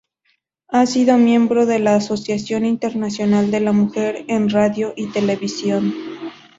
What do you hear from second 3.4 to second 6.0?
de la Mujer en Radio y Televisión.